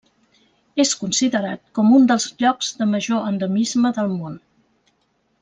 És 0.83 0.93
considerat 1.01 1.61
com 1.79 1.91
un 1.97 2.07
dels 2.13 2.25
llocs 2.41 2.71
de 2.81 2.89
major 2.95 3.29
endemisme 3.35 3.93
del 4.01 4.11
món. 4.17 4.43